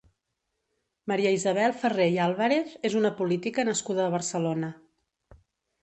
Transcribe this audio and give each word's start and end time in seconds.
Maria 1.11 1.33
Isabel 1.35 1.75
Ferrer 1.83 2.09
i 2.15 2.19
Álvarez 2.29 2.73
és 2.91 2.99
una 3.03 3.15
política 3.23 3.69
nascuda 3.71 4.05
a 4.07 4.13
Barcelona. 4.19 4.73